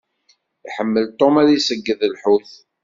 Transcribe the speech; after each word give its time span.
Iḥemmel 0.67 1.05
Tom 1.19 1.35
ad 1.41 1.45
d-iṣeyyed 1.47 1.99
lḥut. 2.13 2.51